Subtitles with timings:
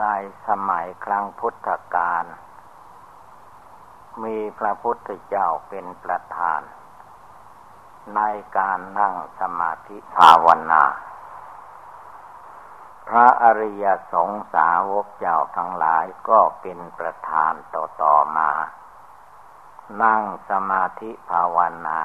[0.00, 0.06] ใน
[0.46, 2.24] สมัยครั้งพุทธกาล
[4.22, 6.60] มีพระพุทธเจ้าเป็นประธาน
[8.16, 8.20] ใน
[8.56, 10.84] การนั่งสมาธิภาวนา
[13.08, 18.50] พระอริยสงสาวกเจ้าทั้งหลายก็เป็นประธานต่อๆมา
[20.02, 22.00] นั่งสมาธิภาวนา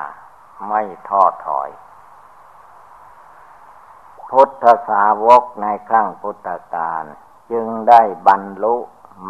[0.68, 1.70] ไม่ท้อถอย
[4.30, 7.06] พุทธสาวกในครั้งพุทธกาล
[7.52, 8.76] จึงได้บรรลุ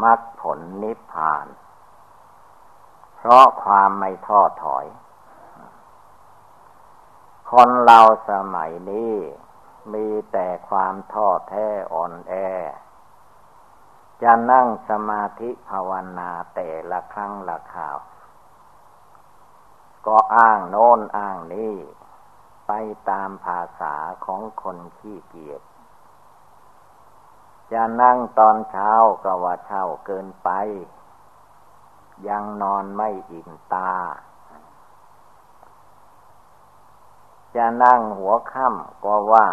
[0.04, 1.48] มรรคผลนิพพาน
[3.16, 4.86] เพราะความไม่ท้อถอย
[7.52, 7.99] คนเรา
[8.30, 9.16] สมัยนี้
[9.94, 12.34] มีแต่ความท้อแท้อ่อนแอ
[14.22, 17.98] จะนั่งสมาธิภาวนาแต่ละครั้งละข่าว
[20.08, 21.76] ก็อ้างโน้นอ้างนี้
[22.68, 22.72] ไป
[23.10, 25.62] ตามภาษาของคนขี้เกียจ
[27.72, 28.92] จะนั่งตอนเช้า
[29.24, 30.50] ก็ว่าเช้าเกินไป
[32.28, 33.94] ยังนอนไม่อิ่มตา
[37.55, 39.48] จะนั่งหัวค่ำก็ว่า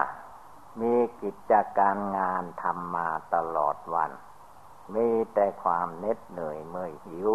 [0.80, 4.10] มีกิจการงานทำมาตลอดวัน
[4.94, 7.30] มีแต่ความเหน็ดเหนื่อยเมื่อยหิว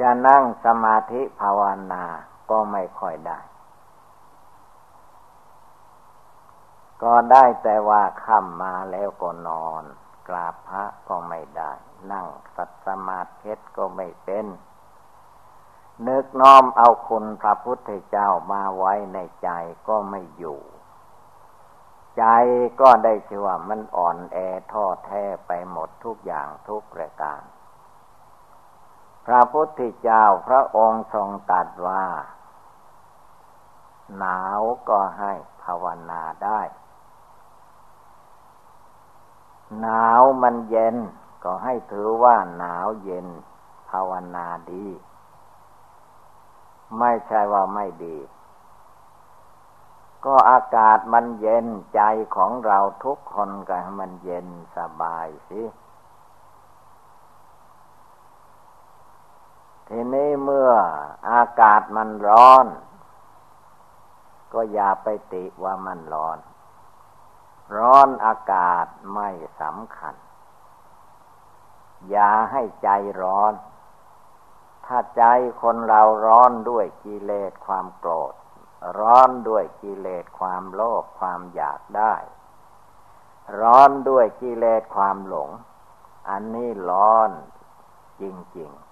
[0.00, 1.60] จะนั่งสมาธิภาว
[1.92, 2.04] นา
[2.50, 3.40] ก็ไม่ค่อยได้
[7.02, 9.82] ก็ได้แต่ว่าค่ำมาแล้วก็นอน
[10.28, 11.72] กราบพระก็ไม่ได้
[12.12, 14.46] นั่งสัตสมาธิก็ไม่เป็น
[16.06, 19.50] นึกน้อมเอาคุณพระพุทธเจ้ามาไว้ในใจ
[19.88, 20.60] ก็ไม่อยู่
[22.18, 22.24] ใจ
[22.80, 24.38] ก็ได้ชื่อว่ามันอ่อนแอ
[24.72, 27.40] ท้อแท้ไปหมดทุกอย่างทุกประการ
[29.26, 32.04] พระพุทธเจ้าพระองค์ทรงตรัสว่า
[34.18, 36.60] หนาวก็ให้ภาวนาได้
[39.78, 40.96] หนาวมันเย็น
[41.44, 43.26] ก็ให้ถือว่าหนาวเย็น
[43.90, 44.86] ภาวนาดี
[46.98, 48.18] ไม่ใช่ว่าไม่ดี
[50.24, 52.00] ก็อากาศมันเย็นใจ
[52.36, 54.46] ของเราทุกคนก็ให้มันเย็น
[54.76, 55.62] สบายสิ
[59.88, 60.70] ทีนี้เมื่อ
[61.30, 62.66] อากาศมันร้อน
[64.52, 66.38] ก็อย่าไปติว่ามันร้อน
[67.76, 69.28] ร้อนอากาศไม่
[69.60, 70.14] สำคัญ
[72.10, 72.88] อย่าให้ใจ
[73.22, 73.52] ร้อน
[74.86, 75.24] ถ้าใจ
[75.62, 78.34] คนเราร้อนด้วยกิเลสความโกรธ
[79.00, 82.14] ร้อนด้วยกิเลสความโลภความอยากได้
[83.60, 85.50] ร้อนด้วยกิเลสความหลง
[86.28, 87.30] อันนี้ร้อน
[88.20, 88.22] จ
[88.58, 88.90] ริง ๆ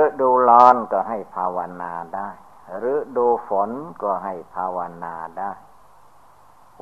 [0.00, 2.30] ฤดูร้อนก็ให้ภาวนาได้
[2.74, 3.70] หรือดูฝน
[4.02, 5.52] ก็ให้ภาวนาได้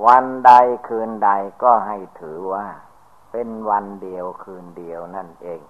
[0.06, 0.53] วันใด
[0.89, 1.31] คืนใด
[1.62, 2.67] ก็ให้ถือว่า
[3.31, 5.62] เป็นวันเดียวคืนเดียวนั่นเอง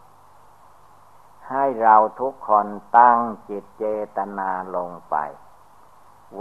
[1.50, 2.66] ให้เราทุกคน
[2.98, 3.84] ตั้งจิตเจ
[4.16, 5.16] ตนาลงไป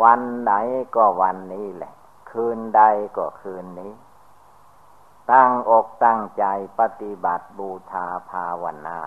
[0.02, 0.52] วันไหน
[0.96, 1.94] ก็วันนี้แหละ
[2.32, 2.82] คืนใด
[3.18, 3.94] ก็คืนนี้
[5.32, 6.46] ตั้งอกตั้งใจ
[6.80, 9.00] ปฏิบัติบูชาภาวนา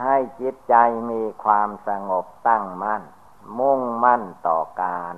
[0.00, 0.74] ให้จิตใจ
[1.10, 3.02] มีความสงบตั้งมั่น
[4.04, 5.16] มั่นต่อการ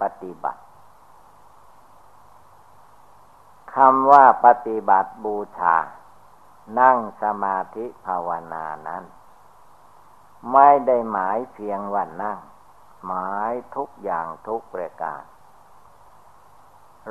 [0.00, 0.62] ปฏิบัติ
[3.74, 5.76] คำว่าปฏิบัติบูชา
[6.80, 9.04] นั่งสมาธิภาวนานั้น
[10.52, 12.38] ไม่ได้หมายเพียงวันนั่ง
[13.06, 15.22] หมายทุกอย่างทุกประการ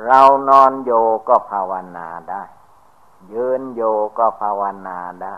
[0.06, 0.92] เรานอนโย
[1.28, 2.42] ก็ภาวนาได้
[3.32, 3.82] ยืนโย
[4.18, 5.36] ก็ภาวนาได้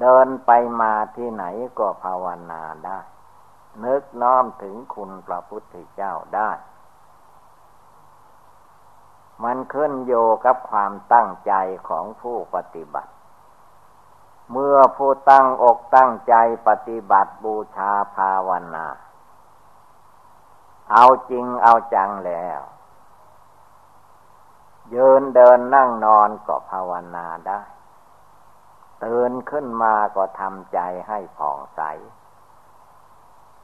[0.00, 0.50] เดินไป
[0.80, 1.44] มาที่ไหน
[1.78, 2.98] ก็ภาวนาได้
[3.84, 6.50] นึกน้อมถึงคุณพระพุทธเจ้าได้
[9.44, 10.12] มันขึ้นโย
[10.44, 11.52] กับความตั้งใจ
[11.88, 13.12] ของผู้ปฏิบัติ
[14.52, 16.34] เมื่อผู้ตั้งอกตั้งใจ
[16.68, 18.86] ปฏิบัติบูชาภาวนา
[20.92, 22.60] เอาจริงเอาจังแล้ว
[24.94, 27.60] ยืนเดินนั่งนอนก็ภาวนาได้
[29.04, 30.78] ตื่นขึ้นมาก็ทำใจ
[31.08, 31.80] ให้ผ่องใส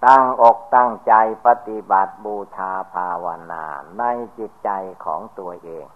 [0.07, 1.15] ตั้งอกตั้งใจ
[1.47, 3.65] ปฏิบัติบูชาภาวนา
[3.99, 4.03] ใน
[4.39, 4.71] จิตใจ
[5.05, 5.87] ของตัวเอง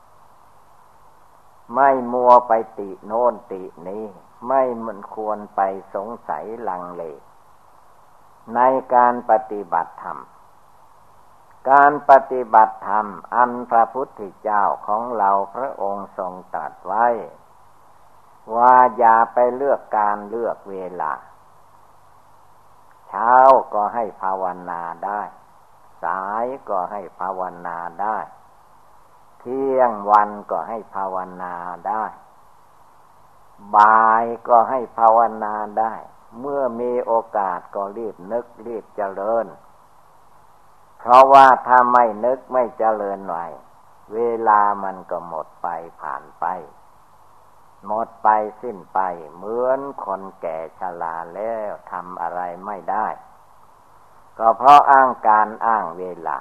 [1.75, 4.05] ไม่มัวไปติโน่นตินี้
[4.49, 5.61] ไม่มันควรไป
[5.95, 7.03] สงสัยลังเล
[8.55, 8.61] ใน
[8.95, 10.19] การปฏิบัติธรรม
[11.71, 17.07] การปฏิบัติธรรม อันพระพุทธเจ้าของเราพระองค์ทรงตรัสไว้
[18.57, 21.13] ว่าอย่าไปเลือกการเลือกเวลา
[23.14, 23.37] เช้า
[23.75, 25.23] ก็ให้ภาวนาได้
[26.05, 28.19] สายก็ให้ภาวนาได้
[29.41, 31.55] เที่ยงวันก็ให้ภาวนา
[31.88, 32.05] ได้
[33.76, 35.94] บ่ายก็ให้ภาวนาได้
[36.38, 39.47] เมื่อมีโอกาสก็รีบนึกรีบเจริญ
[40.99, 43.37] เพราะว่าถ้าไม่นึกไม่เจริญไหว
[44.12, 44.19] เว
[44.49, 45.69] ลามันก็หมดไป
[46.00, 46.44] ผ่านไป
[47.87, 48.29] หมดไป
[48.62, 49.00] สิ้นไป
[49.34, 53.06] เหมือนคนแก่ชราแล้วทำอะไรไม่ได้
[54.38, 56.38] ก็เพราะอ้างการอ้างเวลา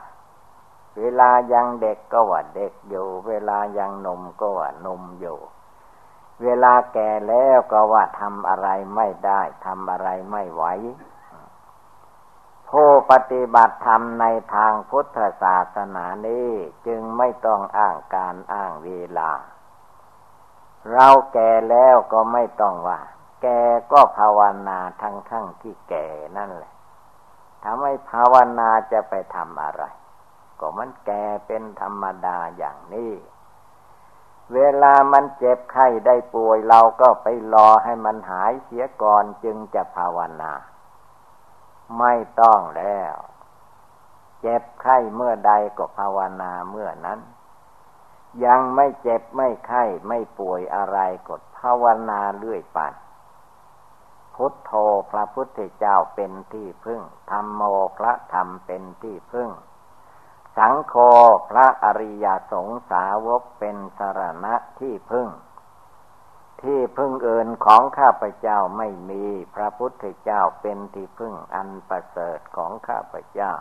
[0.98, 5.40] เวลายังเด็กก็ว่าเด็กอยู่ เวลายังนมก็ว่านมอยู่
[6.44, 10.64] เวลาแก่แล้วก็ว่าทำอะไรไม่ได้ทำอะไรไม่ไหว
[12.70, 16.50] ผู้ปฏิบัติธรรมในทางพุทธศาสนานี้
[16.88, 19.32] จึงไม่ต้องอ้างการอ้างเวลา
[20.94, 23.00] เราแก่แล้วก็ไม่ต้องว่า
[23.42, 23.48] แก
[23.92, 26.08] ก็ภาวนาทั้งทั้งที่แก่
[26.38, 26.74] นั่นแหละ
[27.64, 29.84] ทำให้ภาวนาจะไปทำอะไร
[30.60, 33.12] ก็มันแก่เป็นธรรมดาอย่างนี้
[34.54, 40.52] เวลามันเจ็บไข้ได้ป่วยเราก็ไปรอให้มันหายเสียก่อนจึงจะภาวนา
[42.00, 43.16] ไม่ต้องแล้ว
[44.42, 47.20] เจ็บไข้เมื่อใดก็ภาวนาเมื่อนั้น
[48.46, 50.98] ยังไม่เจ็บไม่ไข้ไม่ป่วยอะไร
[51.28, 52.80] ก็ภาวนาเรื่อยไป
[54.36, 54.72] พุทโธ
[55.12, 57.02] พระพุทธเจ้าเป็นที่พึ่ง
[57.32, 57.62] ธรรมโม
[57.98, 59.50] พระธรรมเป็นที่พึ่ง
[60.58, 60.96] สังโฆ
[61.50, 65.28] พระอริยสงสาวกเป็นสารณะที่พึ่ง
[66.62, 69.24] ที่พึ่งเอินของข้าพเจ้าไม่มี
[69.56, 73.54] พระพุทธเจ้าเป็นที่พึ่งอันประเสริฐของข้าพเจ้า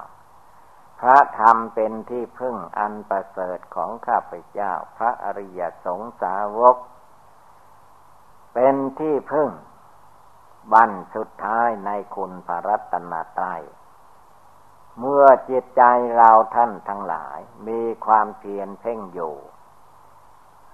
[1.01, 6.77] พระธรรมเป็นที่พึ่งอันประเสริฐของข้าพเจ้า พระอริยสงสาวก
[8.55, 9.51] เป็นที่พึ่ง
[10.73, 13.63] บันสุดท้ายในคุณพระรัตนตรัย
[14.99, 15.83] เมื่อจิตใจ
[16.17, 17.39] เราท่านทั้งหลาย
[17.69, 19.37] มีความเพียรเพ่งอยู่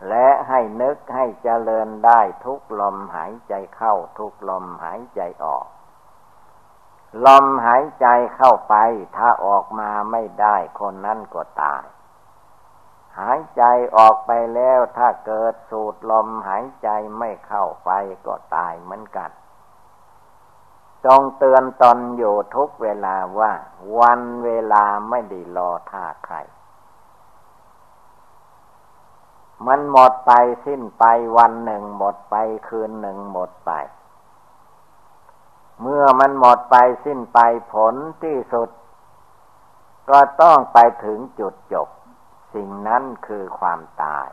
[0.09, 5.67] และให้นึกให้เจริญได้ทุกลมหายใจเข้าทุกลมหายใจออก
[7.27, 8.07] ลมหายใจ
[8.37, 8.75] เข้าไป
[9.17, 11.85] ถ้าออกมาไม่ได้คนนั้นก็ตาย
[13.19, 13.63] หายใจ
[13.97, 16.89] ออกไปแล้วถ้าเกิดสูดลมหายใจ
[17.19, 17.91] ไม่เข้าไป
[18.27, 19.31] ก็ตายเหมือนกัน
[21.05, 23.53] จงเตือนตนอยู่ทุกเวลาว่า
[23.99, 26.37] วันเวลาไม่ได้รอท่าใคร
[29.67, 30.33] มันหมดไป
[30.65, 31.05] สิ้นไป
[31.37, 32.35] วันหนึ่งหมดไป
[32.69, 33.73] คืนหนึ่งหมดไป
[35.81, 37.39] เมื่อมันหมดไปสิ้นไป
[37.73, 38.69] ผลที่สุด
[40.11, 41.89] ก็ต้องไปถึงจุดจบ
[42.55, 44.29] สิ่งนั้นคือความตาย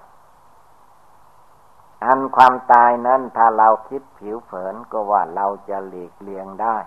[2.04, 6.78] อันความตายนั้นถ้าเราคิดผิวเผินก็ว่าเราจะหลีกเลี่ยงได้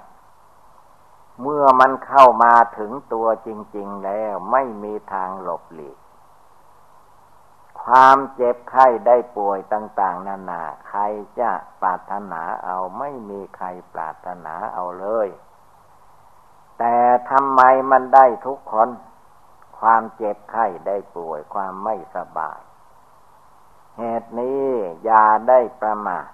[1.42, 5.98] เมื่อมันเข้ามาถึงตัวจริง ๆ แล้วไม่มีทางหลบหลีก
[7.86, 11.00] ความเจ็บไข้ได้ป่วยต่าง ๆ นานาใคร
[11.40, 11.50] จะ
[11.80, 15.28] ปรารถนาเอาไม่มีใครปรารถนาเอาเลย
[16.78, 16.96] แต่
[17.30, 17.60] ทำไม
[17.90, 18.88] มันได้ทุกคน
[19.78, 22.60] ความเจ็บไข้ได้ป่วย ความไม่สบาย
[23.98, 24.64] เหตุนี้
[25.04, 26.28] อย่าได้ประมาท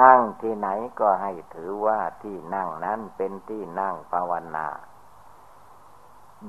[0.00, 0.68] นั่งที่ไหน
[1.00, 4.66] ก็ให้ถือว่าที่นั่งนั้นเป็นที่นั่งภาวนา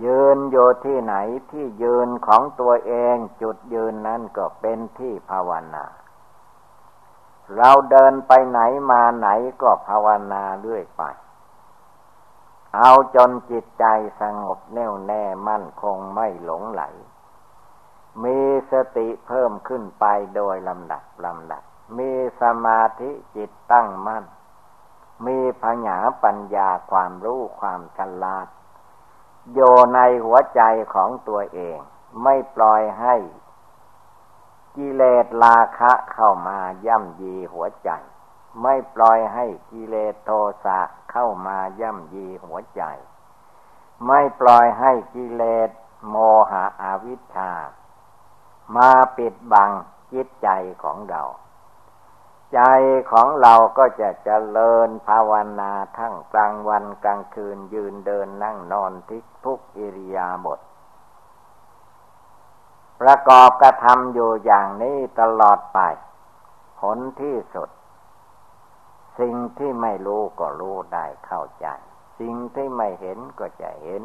[0.03, 1.15] ยืนโยที่ไหน
[1.51, 5.85] ที่ยืนของตัวเองจุดยืนนั้นก็เป็นที่ภาวนา
[7.55, 8.59] เราเดินไปไหน
[8.91, 9.29] มาไหน
[9.61, 11.03] ก็ภาวนาเรื่อยไป
[12.75, 13.85] เอาจนจิตใจ
[14.21, 16.83] สงบแน่วแน่มั่นคงไม่หลงไหล
[18.23, 18.39] มี
[18.71, 21.63] สติเพิ่มขึ้นไปโดยลำดับลำดับ
[21.97, 24.25] มีสมาธิจิตตั้งมั่น
[25.25, 28.47] มีปัญญาปัญญาความรู้ความฉลาด
[29.51, 29.59] โย
[29.93, 30.61] ในหัวใจ
[30.93, 31.77] ของตัวเอง
[32.23, 33.15] ไม่ปล่อยให้
[34.75, 37.89] กิเลสราคะเข้ามาย่ำยีหัวใจ
[38.61, 40.31] ไม่ปล่อยให้กิเลสโท
[40.65, 40.79] สะ
[41.11, 42.83] เข้ามาย่ำยีหัวใจ
[44.07, 45.69] ไม่ปล่อยให้กิเลส
[46.09, 46.15] โม
[46.51, 47.51] หะอวิชชา
[48.75, 49.71] มาปิดบัง
[50.11, 50.47] จิตใจ
[50.83, 51.23] ของเรา
[52.53, 52.59] ใจ
[53.11, 60.59] ของเราก็จะเจริญภาวนาทั้งกลางวันกลางคืนยืนเดินนั่งนอนทิกทุกอิริยาบถ
[63.01, 65.79] ประกอบกระทำอยู่อย่างนี้ตลอดไป
[66.79, 67.69] ผลที่สุด
[69.19, 71.67] สิ่งที่ไม่รู้ก็รู้ได้เข้าใจ
[72.19, 74.03] สิ่งที่ไม่เห็นก็จะเห็น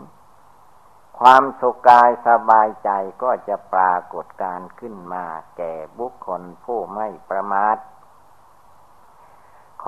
[1.18, 2.90] ความสุขกายสบายใจ
[3.22, 5.24] ก็จะปรากฏการขึ้นมา
[5.56, 7.76] แก่บุคคลผู้ไม่ประมาท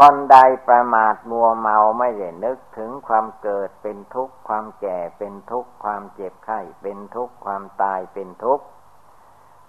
[0.02, 0.38] คนใด
[0.69, 8.64] ประมาทมัวเมาไม่ได้นึกถึงความเกิดเป็นทุกข์ความแก่เป็นทุกข์ความเจ็บไข้เป็นทุกข์ความตายเป็นทุกข์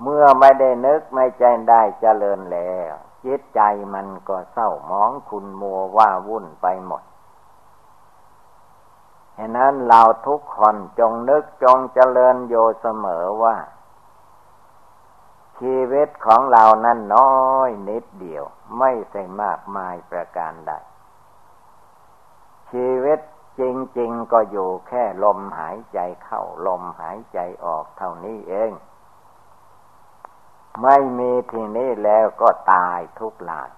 [0.02, 2.94] เมื่อไม่ได้นึกไม่ใจได้เจริญแล้ว
[3.26, 3.62] จิตใจ
[3.94, 7.04] มันก็เศร้ามองคุณมัวว่าวุ่นไปหมด
[9.38, 13.56] ฉะนั้นเราทุกคนจงนึกจงเจริญโยเสมอว่า
[15.62, 17.34] ชีวิตของเรานั้นน้อ
[17.68, 18.44] ยนิดเดียว
[18.80, 20.74] ไม่ใช่มากมายประการใด
[22.72, 23.20] ชีวิต
[23.60, 23.62] จ
[24.00, 28.72] ริง ๆ ก็อยู่แค่ลมหายใจเข้าลมหายใจออกเท่านี้เอง
[30.84, 33.70] ไม่มีที่นี้แล้วก็ตายทุกลาย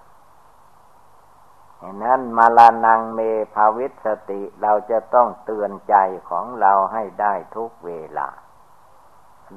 [2.02, 3.20] นั้นมาลานังเม
[3.54, 5.94] ภาวิสติเราจะต้องเตือนใจ
[6.30, 8.28] ของเราให้ได้ทุกเวลา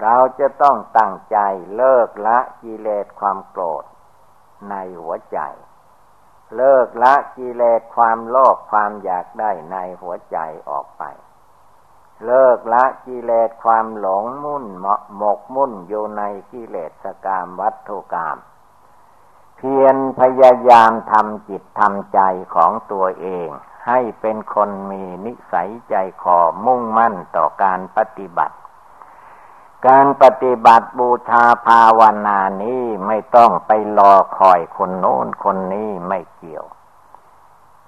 [0.01, 1.37] เราจะต้องตั้งใจ
[1.75, 3.83] เลิกละกิเลสความโกรธ
[4.69, 5.39] ในหัวใจ
[6.55, 10.37] เลิกละกิเลสความโลภความอยากได้ในหัวใจ
[10.69, 11.03] ออกไป
[12.25, 14.85] เลิกละกิเลสความหลงมุ่นห
[15.21, 18.37] มกมุ่นอยู่ในกิเลสกามวัตถุกรรม
[19.57, 22.19] เพียรพยายามทำจิตทำใจ
[22.55, 23.49] ของตัวเอง
[23.87, 28.55] ให้เป็นคนมีนิสัยใจคอมุ่งมั่นต่อการปฏิบัติ
[29.85, 36.65] การปฏิบัติบูชาภาวนานี้ไม่ต้องไปรอคอยคนโน้นคนนี้ไม่เกี่ยว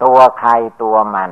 [0.04, 1.32] ตัวใครตัวมัน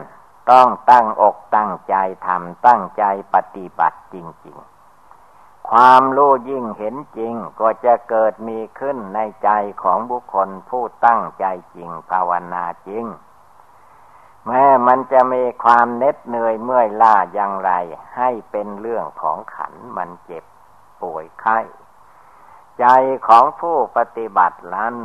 [0.52, 1.96] ต้องตั้งอกตั้งใจ
[2.26, 4.58] ทำตั้งใจปฏิบัติจริง
[5.14, 9.50] ๆ ความรู้ยิ่งเห็นจริงก็จะเกิดมีขึ้นในใจ
[9.84, 11.46] ของบุคคลผู้ตั้งใจ
[11.76, 13.06] จริงภาวนาจริง
[14.48, 17.72] แม้มันจะมีความเน็ดเหนื่อยเมื่อยล้าอย่างไร
[18.18, 20.44] ให้เป็นเรื่องของขันมันเจ็บ
[21.02, 21.60] ป่วยไข้
[22.80, 22.86] ใจ
[23.28, 24.96] ของผู้ปฏิบัตินั้น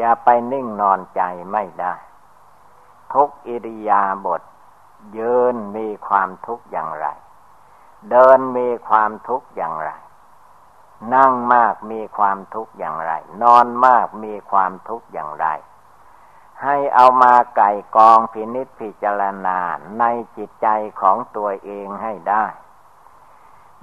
[0.00, 1.22] จะไปนิ่งนอนใจ
[1.52, 1.94] ไม่ได้
[3.12, 4.42] ทุกอิริยาบถ
[5.16, 7.06] ยืนมีความทุกข์อย่างไร
[8.10, 9.90] เดินมีความทุกข์อย่างไร
[11.14, 13.12] นั่งมากมีความทุกข์อย่างไร
[13.42, 15.46] นอนมากมีความทุกข์อย่างไร
[16.62, 19.58] ให้เอามาไก่กองพินิษพิจารณา
[19.98, 20.04] ใน
[20.36, 20.68] จิตใจ
[21.00, 22.44] ของตัวเองให้ได้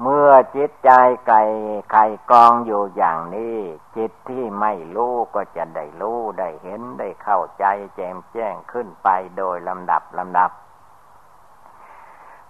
[0.01, 0.91] เมื่อจิตใจ
[1.27, 1.43] ไก่
[1.91, 3.57] ไข่กองอยู่อย่างนี้
[3.97, 7.65] จิตที่ไม่รู้ก็จะได้รู้ได้เห็นได้เข้าใจ
[7.95, 10.51] แจ่มแจ้งขึ้นไปโดยลำดับลำดับ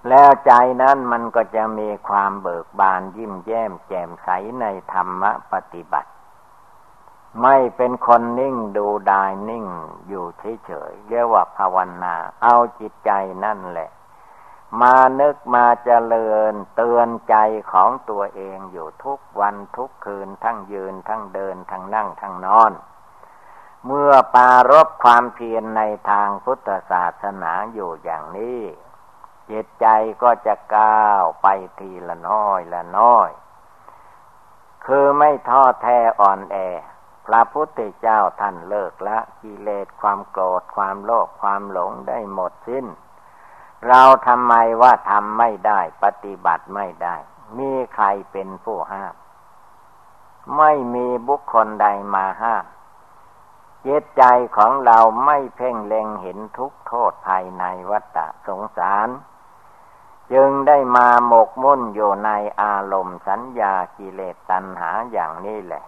[0.09, 0.51] แล้วใจ
[0.81, 4.29] นั้นมันก็จะมีความเบิกบานยิ้มแย้มแจ่มใส
[4.61, 6.09] ในธรรมปฏิบัติ
[7.41, 9.65] ไม่เป็นคนนิ่งดูดายนิ่ง
[10.07, 10.25] อยู่
[10.65, 13.11] เฉยๆเรียกว่าภาวนา เอาจิตใจ
[13.45, 13.89] นั่นแหละ
[14.81, 17.35] มานึกมาเจริญเตือนใจ
[17.71, 22.71] ของตัวเองอยู่ทุกวันทุกคืนทั้งยืนทั้งเดินทั้งนั่งทั้งนอน
[23.85, 28.61] เมื่อปารบความเพียรในทางพุทธศาสนาอยู่อย่างนี้
[29.49, 29.87] จิตใจ
[30.21, 31.47] ก็จะก้าวไป
[31.79, 33.29] ทีละน้อยละน้อย
[34.85, 36.57] คือไม่ท้อแท้อ่อนแอ
[37.25, 42.85] พระพุทธเจ้าท่านเลิกละกิเลสความโกรธความโลภความหลงได้หมดสิ้น
[43.87, 47.15] เราทำไมว่าทำไม่ได้ปฏิบัติไม่ได้
[47.57, 49.15] มีใครเป็นผู้ห้าม
[50.57, 52.65] ไม่มีบุคคลใดมาห้าม
[53.85, 54.23] จิตใจ
[54.57, 59.09] ของเราไม่เพ่งเล็งเห็นทุกโทษภายในวัฏสงสาร
[60.33, 62.29] จึงได้มาหมกมุ่นอยู่ใน
[62.61, 65.83] อารมณ์สัญญากิเลสตัณหาอย่างนี้แหละ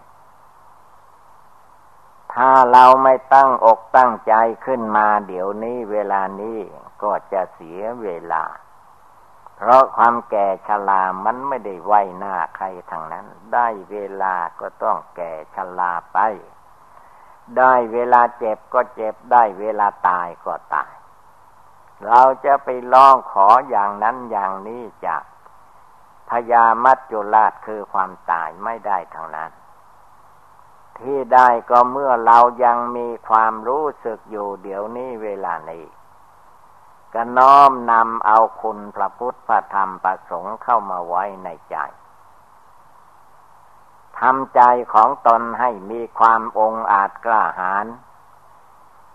[2.36, 4.34] ถ้าเราไม่ตั้งอกตั้งใจ
[4.66, 6.60] ขึ้นมาเดี๋ยวนี้เวลานี้
[7.04, 8.44] ก็จะเสียเวลา
[9.58, 16.18] เพราะความแก่ชรามันไม่ได้ไว้หน้าใครทางนั้น ได้เวลาก็ต้องแก่ชราไป
[17.58, 20.92] ได้เวลาเจ็บก็เจ็บได้เวลาตายก็ตาย
[22.06, 25.24] เราจะไปร้องขออย่างนั้นอย่างนี้จาก
[26.30, 29.52] พยามัจจุราชคือความตายไม่ได้ทางนั้น
[31.00, 35.86] ที่ได้ก็เมื่อเรายังมีความรู้สึกอยู่เดี๋ยวนี้เวลานี้
[37.14, 41.78] ก็น้อมนำเอาคุณพระพุทธพระธรรมประสงค์เข้ามาไว้ในใจ
[44.20, 44.62] ทำใจ
[44.94, 47.86] ของตนให้มีความองอาจกล้าหาญ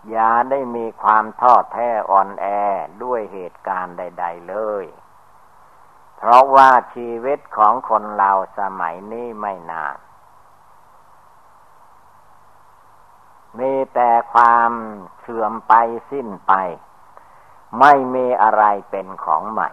[0.09, 2.45] อย่าได้มีความท้อแท้อ่อนแอ
[3.03, 4.85] ด้วยเหตุการณ์ใด ๆเลย
[6.17, 9.97] เพราะว่าชีวิตของคนเราสมัยนี้ไม่นาน
[13.59, 14.71] มีแต่ความ
[15.19, 15.73] เสื่อมไป
[16.11, 16.53] สิ้นไป
[17.79, 19.69] ไม่มีอะไรเป็นของใหม่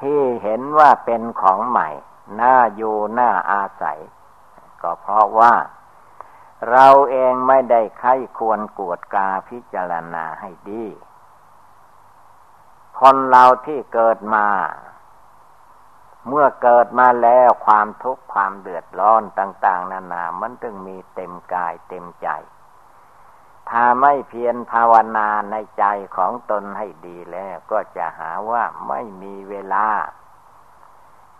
[0.00, 1.88] ที่เห็นว่าเป็นของใหม่
[2.40, 3.98] น่าอยู่น่าอาศัย
[4.82, 5.54] ก็เพราะว่า
[6.70, 10.84] เราเองไม่ได้ไข้ควรกวดกาพิจารณาให้ดี
[12.98, 14.46] คนเราที่เกิดมา
[16.28, 22.28] เมื่อเกิดมาแล้วความทุกข์ความเดือดร้อนต่าง ๆ นานา มันจึงมีเต็มกายเต็มใจ
[23.70, 25.84] ถ้าไม่เพียรภาวนาในใจ
[26.16, 29.86] ของตนให้ดีแล้ว ก็จะหาว่าไม่มีเวลา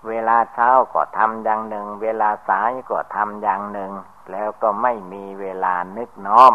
[0.08, 3.92] เวลาเช้าก็ทำอย่างหนึ่ง เวลาสายก็ทำอย่างหนึ่ง
[4.30, 6.54] แล้วก็ไม่มีเวลานึกน้อม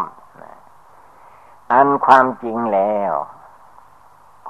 [1.72, 3.12] อันความจริงแล้ว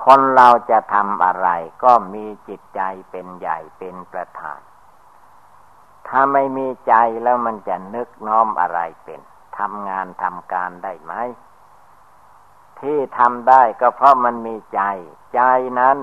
[0.09, 1.49] คนเราจะทำอะไร
[1.85, 4.61] ก็มีจิตใจเป็นใหญ่เป็นประธาน
[6.09, 9.21] ถ้าไม่มีใจแล้วมันจะนึกน้อมอะไรเป็น
[9.59, 11.13] ทำงานทำการได้ไหม
[12.81, 14.81] ที่ทำได้ก็เพราะมันมีใจ
[15.35, 15.41] ใจ
[15.81, 15.99] นั้น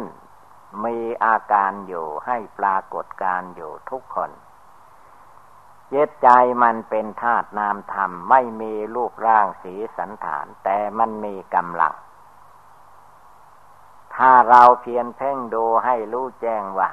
[0.85, 4.31] มีอาการอยู่ให้ปรากฏการอยู่ทุกคน
[5.89, 6.29] เจตใจ
[6.63, 11.93] มันเป็นธาตุนามธรรม ไม่มีรูปร่างสีสันฐาน แต่มันมีกำลัง
[14.17, 16.91] ถ้าเราเพียรเพ่งดูให้รู้แจ้งว่า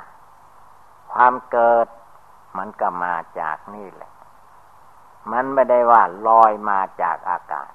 [1.13, 1.87] ความเกิด
[2.57, 4.13] มันก็มาจากนี่แหละ
[5.33, 7.71] มันไม่ได้ว่าลอยมาจากอากาศ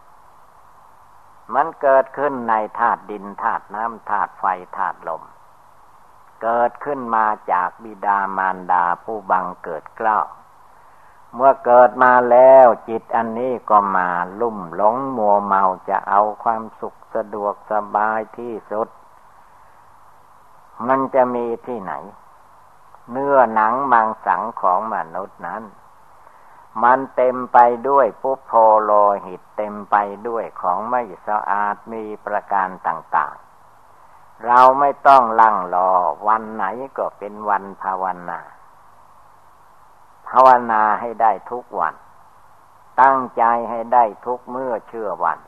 [1.54, 4.46] มันเกิดขึ้นในธาตุดินธาตุน้ำธาตุไฟ
[4.78, 5.24] ธาตุลม
[6.44, 10.20] เกิดขึ้นมาจากบิดามารดาผู้บังเกิดเกล้า
[11.34, 14.10] เมื่อเกิดมาแล้วจิตอันนี้ก็มา
[14.42, 18.88] ลุ่มหลงมัวเมาจะเอาความสุขสะดวกสบายที่สุด
[20.88, 21.94] มันจะมีที่ไหน
[23.12, 25.64] เนื้อหนังมังสังของมนุษย์นั้น
[26.84, 27.58] มันเต็มไป
[27.90, 28.52] ด้วยปุโพ
[28.84, 28.92] โล
[29.26, 29.96] หิตเต็มไป
[30.28, 33.36] ด้วยของไม่สะอาดมีประการต่าง
[33.90, 35.92] ๆ เราไม่ต้องลังรอ
[36.28, 36.66] วันไหน
[36.98, 38.40] ก็เป็นวันภาวนา
[40.28, 41.96] ภาวนาให้ได้ทุกวัน
[43.02, 45.40] ตั้งใจให้ได้ทุกเมื่อเชื่อวัน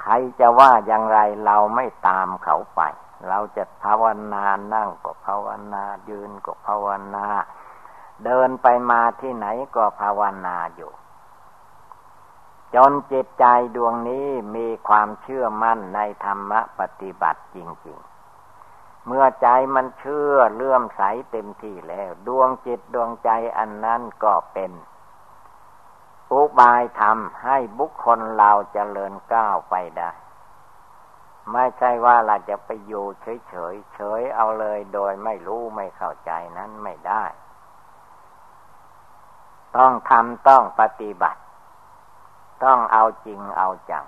[0.00, 2.80] ใครจะว่าอย่างไรเราไม่ตามเขาไป
[3.28, 7.26] เราจะภาวนานั่งก็ภาวนายืนก็ภาวนา
[8.24, 9.46] เดินไปมาที่ไหน
[9.76, 10.92] ก็ภาวนาอยู่
[12.74, 13.44] จนจิตใจ
[13.76, 17.98] ดวงนี้มีความเชื่อมั่นในธรรมปฏิบัติจริง
[18.48, 24.72] ๆ เมื่อใจมันเชื่อเลื่อมใสเต็มที่แล้ว ดวงจิตดวงใจอันนั้นก็เป็น
[26.32, 30.10] อุบายทำให้บุคคลเราจเจริญก้าวไปได้
[31.52, 37.24] ไม่ใช่ว่าเราจะไปอยู่เฉยเฉยเฉยเอาเลยโดยไม่รู้ไม่เข้าใจนั้นไม่ได้
[39.76, 41.40] ต้องทำต้องปฏิบัติ
[42.64, 44.04] ต้องเอาจริงเอาจัง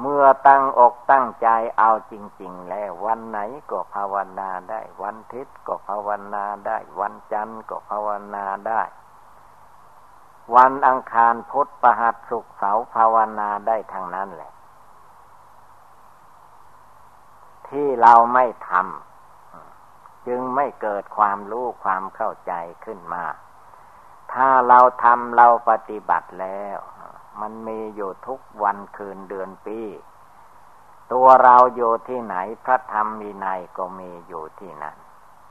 [0.00, 3.38] เมื่อตั้งอกตั้งใจเอาจริง ๆ แล้ววันไหน
[3.70, 8.82] ก็ภาวนาได้ วันทิศก็ภาวนาได้ วันจันทร์ก็ภาวนาได้
[10.54, 14.52] วันอังคารพุธประหัสสุขเสาภาวนาได้ทางนั้นแหละ
[17.68, 22.52] ที่เราไม่ทำจึงไม่เกิดความรู้ความเข้าใจ
[22.84, 23.24] ขึ้นมา
[24.32, 26.78] ถ้าเราทำเราปฏิบัติแล้ว
[27.40, 29.80] มันมีอยู่ทุกวันคืนเดือนปี
[31.12, 34.96] ตัวเราอยู่ที่ไหนพระธรรมมีในก็มีอยู่ที่นั้น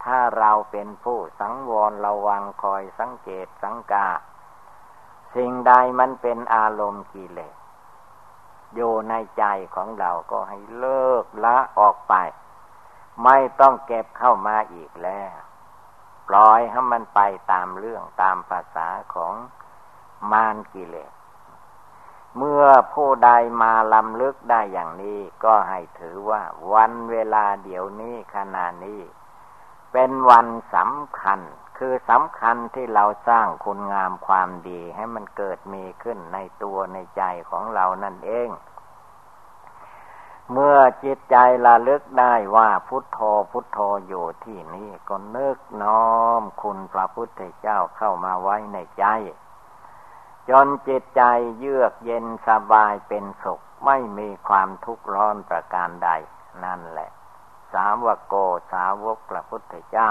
[0.04, 4.10] ถ้าเราเป็นผู้สังวรระวังคอยสังเกตสังกา
[5.36, 7.56] สิ่งใดมันเป็นอารมณ์กิเลส
[8.76, 9.44] อยู่ในใจ
[9.76, 12.14] ของเราก็ให้เลิกละออกไป
[13.24, 15.36] ไม่ต้องเก็บเข้ามาอีกแล้ว
[16.28, 17.20] ปล่อยให้มันไป
[17.52, 19.34] ตามเรื่องตามภาษาของ
[20.32, 21.12] มารกิเลส
[22.38, 23.30] เมื่อผู้ใด
[23.62, 26.42] มาลำลึกได้อย่างนี้ ก็ให้ถือว่า
[26.74, 29.02] วันเวลาเดี๋ยวนี้ขณะนี้
[29.92, 31.40] เป็นวันสำคัญ
[31.78, 38.50] คือสำคัญที่เราสร้างคุณงามความดีให้มันเกิดมีขึ้นในตัวในใจของเรานั่นเอง
[40.52, 41.36] เมื่อจิตใจ
[41.66, 43.20] ระลึกได้ว่าพุทโธ
[43.52, 49.06] พุทโธอยู่ที่นี่ก็นึกน้อมคุณพระพุทธเจ้าเข้ามาไว้ในใจ
[50.50, 51.24] จนจิตใจ
[51.60, 56.10] เยือกเย็นสบายเป็นสุขไม่มีความทุกข์ร้อนประการใด
[56.64, 57.10] นั่นแหละ
[57.74, 58.36] สาวกโก
[58.74, 60.10] สาวกพระพุทธเจ้า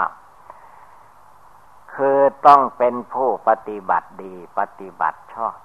[1.95, 5.55] คือต้องเป็นผู้ปฏิบัติดีปฏิบัติชอบ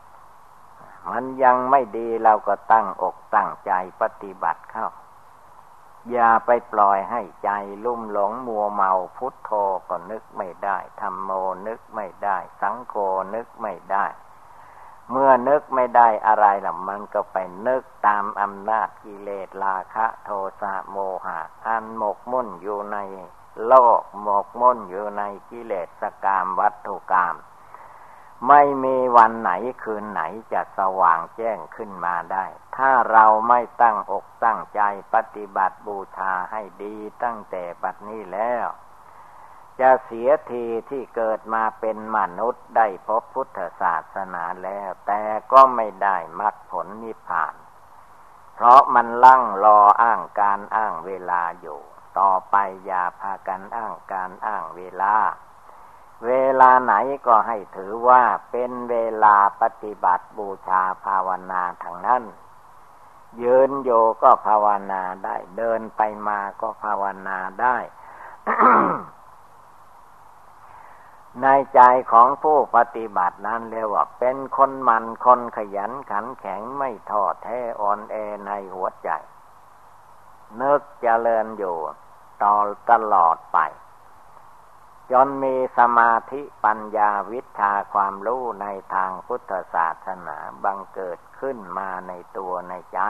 [1.10, 4.88] มันยังไม่ดีเราก็ตั้งอกตั้งใจปฏิบัติเข้า
[6.10, 7.50] อย่าไปปล่อยให้ใจ
[7.84, 9.50] ลุ่มหลงมัวเมาพุทโธ
[9.88, 11.30] ก็นึกไม่ได้ธรรมโม
[11.66, 12.94] นึกไม่ได้ สังโฆ
[13.34, 14.06] นึกไม่ได้
[15.10, 22.96] เมื่อนึกไม่ได้อะไรล่ะมันก็ไปนึกตามอำนาจกิเลสราคะ โทสะโมหะ อันหมกมุ่นอยู่ใน
[23.66, 27.34] โลกหมกมุ่นอยู่ในกิเลสกามวัตถุกรรม
[28.48, 29.50] ไม่มีวันไหน
[29.82, 32.44] คืนไหนจะสว่างแจ้งขึ้นมาได้
[32.76, 34.80] ถ้าเราไม่ตั้งอกตั้งใจ
[35.14, 38.66] ปฏิบัติบูชาให้ดีตั้งแต่บัดนี้แล้ว
[39.80, 47.54] จะเสียทีที่เกิดมาเป็นมนุษย์ได้พบพุทธศาสนาแล้ว แต่ก็ไม่ได้มรรคผลนิพพาน
[48.54, 51.80] เพราะมันลั่งรออ้างการอ้างเวลาอยู่
[52.18, 55.14] ต่อไปอย่าพากันอ้างการอ้างเวลา
[56.26, 56.94] เวลาไหน
[57.26, 62.22] ก็ให้ถือว่าเป็นเวลาปฏิบัติบูชาภาวนาทางนั้น
[63.42, 63.90] ยืนโย
[64.22, 67.76] ก็ภาวนาได้ เดินไปมาก็ภาวนาได้
[71.42, 71.80] ในใจ
[72.12, 79.10] ของผู้ปฏิบัตินั้นเรียกว่า เป็นคนมันคนขยันขันแข็งไม่ทอดแท้อ่อนแอในหัวใจ
[80.60, 81.76] นึกเจริญอยู่
[82.42, 82.54] ต่อ
[82.90, 83.58] ตลอดไป
[85.10, 93.00] จนมีสมาธิปัญญาวิชาความรู้ในทางพุทธศาสนาบังเกิดขึ้นมาในตัวในใจ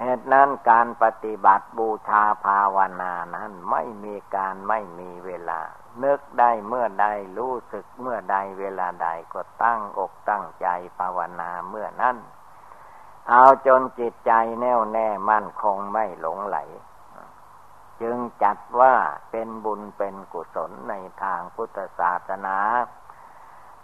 [0.00, 5.60] เหตุนั้นการปฏิบัติบูชาภาวนานั้นไม่มีการไม่มีเวลา
[6.04, 7.06] นึกได้เมื่อใด
[7.38, 12.16] รู้สึกเมื่อใดเวลาใดก็ตั้งอกตั้งใจภาวนาเมื่อนั้น
[13.30, 16.58] เอาจนจิตใจแน่วแน่มั่นคงไม่หลงไหล
[18.00, 18.94] จึงจัดว่า
[19.30, 22.58] เป็นบุญเป็นกุศลในทางพุทธศาสนา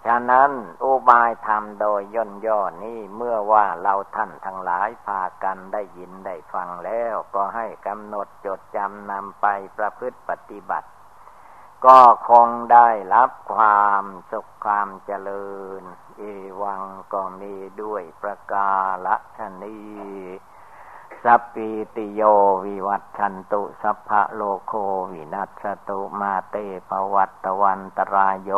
[0.06, 0.50] ฉะนั้น
[0.84, 10.88] อุบายธรรมโดยย่นย่อนี้เมื่อว่าเราท่านทั้งหลายพากันได้ยินได้ฟังแล้ว ก็ให้กำหนดจดจำนำไปประพฤติปฏิบัติ
[11.86, 15.82] ก็คงได้รับความสุขความเจริญ
[16.18, 16.22] เอ
[16.62, 18.72] วังก็มีด้วยประกา
[19.36, 19.78] ศนี
[21.24, 22.22] สัพีติโย
[22.64, 24.72] วิวัตชันตุสัพพะโลโค
[25.12, 26.56] วินัสตุมาเต
[26.88, 28.50] ภวัตวันตรายโย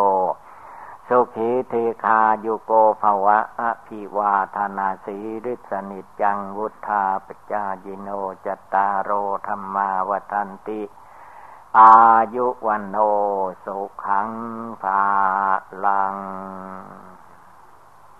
[1.09, 8.09] สุขีเทคาโยโกภวะอภิวาธนาสีริสนิจังวุธาปจายิโน
[8.47, 9.11] จตารโร
[9.47, 10.81] ธรรมาวทันติ
[11.81, 11.97] อา
[12.35, 12.97] ยุวันโน
[13.65, 14.31] สุขัง
[14.83, 15.05] ภา
[15.85, 16.17] ลัง